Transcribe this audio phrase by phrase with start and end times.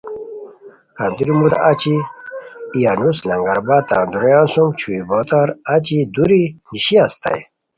[0.97, 1.95] کندوری مودا اچی
[2.73, 7.41] ای انوس لنگرآباد تان دُورو رویان سُم چھویو بوتار اچی دُوری نیشی استائے